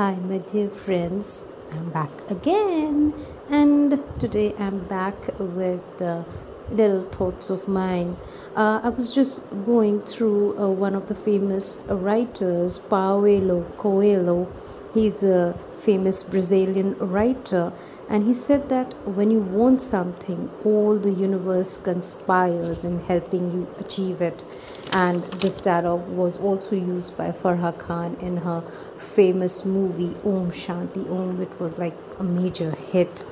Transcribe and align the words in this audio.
Hi, 0.00 0.14
my 0.14 0.38
dear 0.38 0.70
friends. 0.70 1.46
I'm 1.70 1.90
back 1.90 2.08
again, 2.30 3.12
and 3.50 4.02
today 4.18 4.54
I'm 4.58 4.78
back 4.84 5.38
with 5.38 5.82
the 5.98 6.24
little 6.70 7.02
thoughts 7.02 7.50
of 7.50 7.68
mine. 7.68 8.16
Uh, 8.56 8.80
I 8.82 8.88
was 8.88 9.14
just 9.14 9.44
going 9.66 10.00
through 10.00 10.58
uh, 10.58 10.70
one 10.70 10.94
of 10.94 11.08
the 11.08 11.14
famous 11.14 11.84
writers, 11.86 12.78
Paulo 12.78 13.64
Coelho. 13.76 14.50
He's 14.94 15.22
a 15.22 15.52
famous 15.76 16.22
Brazilian 16.22 16.96
writer, 16.98 17.70
and 18.10 18.26
he 18.26 18.34
said 18.34 18.68
that 18.68 18.92
when 19.06 19.30
you 19.30 19.38
want 19.38 19.80
something, 19.80 20.50
all 20.64 20.98
the 20.98 21.12
universe 21.12 21.78
conspires 21.78 22.84
in 22.84 22.98
helping 23.04 23.52
you 23.52 23.68
achieve 23.78 24.20
it 24.20 24.44
and 24.92 25.22
this 25.44 25.60
dialogue 25.60 26.08
was 26.08 26.36
also 26.38 26.74
used 26.74 27.16
by 27.16 27.30
Farah 27.30 27.78
Khan 27.78 28.16
in 28.20 28.38
her 28.38 28.62
famous 28.98 29.64
movie 29.64 30.16
Om 30.24 30.50
Shanti 30.50 31.08
Om. 31.08 31.40
It 31.40 31.60
was 31.60 31.78
like 31.78 31.96
a 32.18 32.24
major 32.24 32.72
hit. 32.72 33.24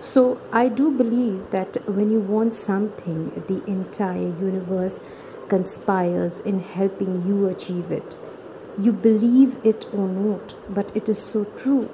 So 0.00 0.40
I 0.52 0.68
do 0.68 0.90
believe 0.90 1.50
that 1.50 1.76
when 1.88 2.10
you 2.10 2.20
want 2.20 2.54
something, 2.54 3.30
the 3.46 3.62
entire 3.66 4.34
universe 4.40 5.02
conspires 5.48 6.40
in 6.40 6.60
helping 6.60 7.26
you 7.26 7.46
achieve 7.46 7.90
it. 7.90 8.18
You 8.76 8.92
believe 8.92 9.58
it 9.64 9.86
or 9.92 10.08
not, 10.08 10.54
but 10.68 10.96
it 10.96 11.08
is 11.08 11.18
so 11.18 11.44
true. 11.44 11.90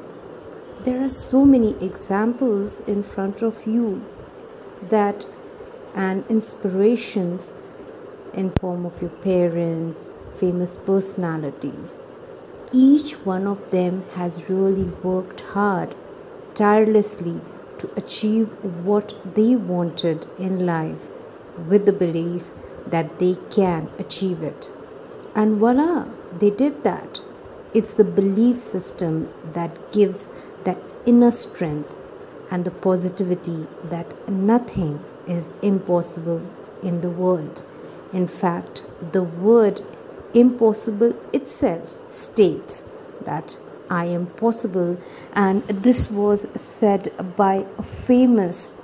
There 0.84 1.02
are 1.02 1.08
so 1.08 1.46
many 1.46 1.82
examples 1.82 2.80
in 2.80 3.02
front 3.02 3.40
of 3.40 3.66
you 3.66 4.04
that 4.90 5.24
and 5.94 6.26
inspirations 6.28 7.54
in 8.34 8.50
form 8.50 8.84
of 8.84 9.00
your 9.00 9.16
parents, 9.28 10.12
famous 10.34 10.76
personalities. 10.76 12.02
Each 12.70 13.14
one 13.24 13.46
of 13.46 13.70
them 13.70 14.02
has 14.16 14.50
really 14.50 14.90
worked 15.02 15.40
hard, 15.56 15.94
tirelessly 16.52 17.40
to 17.78 17.90
achieve 17.96 18.52
what 18.84 19.18
they 19.34 19.56
wanted 19.56 20.26
in 20.38 20.66
life 20.66 21.08
with 21.66 21.86
the 21.86 21.94
belief 21.94 22.50
that 22.86 23.18
they 23.18 23.36
can 23.48 23.90
achieve 23.98 24.42
it. 24.42 24.68
And 25.34 25.56
voila, 25.56 26.08
they 26.38 26.50
did 26.50 26.84
that. 26.84 27.22
It's 27.74 27.92
the 27.92 28.04
belief 28.04 28.60
system 28.60 29.32
that 29.52 29.92
gives 29.92 30.30
that 30.62 30.78
inner 31.04 31.32
strength 31.32 31.96
and 32.48 32.64
the 32.64 32.70
positivity 32.70 33.66
that 33.82 34.28
nothing 34.28 35.04
is 35.26 35.50
impossible 35.60 36.40
in 36.84 37.00
the 37.00 37.10
world. 37.10 37.64
In 38.12 38.28
fact, 38.28 38.84
the 39.12 39.24
word 39.24 39.80
impossible 40.32 41.16
itself 41.32 41.98
states 42.12 42.84
that 43.24 43.58
I 43.90 44.04
am 44.04 44.26
possible, 44.26 44.98
and 45.32 45.66
this 45.66 46.10
was 46.10 46.48
said 46.60 47.12
by 47.36 47.66
a 47.76 47.82
famous 47.82 48.76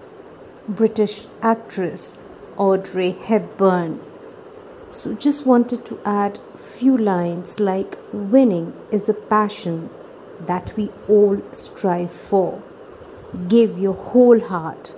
British 0.69 1.27
actress, 1.43 2.19
Audrey 2.57 3.13
Hepburn. 3.13 4.01
So, 4.91 5.15
just 5.15 5.47
wanted 5.47 5.85
to 5.87 6.01
add 6.05 6.41
few 6.57 6.99
lines 6.99 7.61
like 7.61 7.97
winning 8.13 8.75
is 8.91 9.09
a 9.09 9.15
passion 9.15 9.89
that 10.47 10.75
we 10.77 10.91
all 11.09 11.41
strive 11.53 12.11
for. 12.11 12.63
Give 13.49 13.79
your 13.79 13.95
whole 13.95 14.41
heart, 14.41 14.97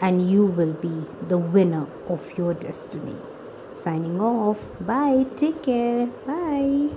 and 0.00 0.22
you 0.22 0.46
will 0.46 0.72
be 0.72 1.04
the 1.28 1.38
winner 1.38 1.86
of 2.08 2.36
your 2.38 2.54
destiny 2.54 3.16
signing 3.74 4.20
off. 4.20 4.70
Bye. 4.80 5.26
Take 5.36 5.62
care. 5.62 6.06
Bye. 6.26 6.90